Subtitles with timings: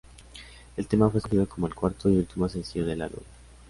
[0.77, 3.21] El tema fue escogido como el cuarto y último sencillo del álbum.